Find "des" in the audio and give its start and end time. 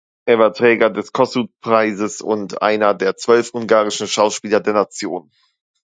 0.89-1.13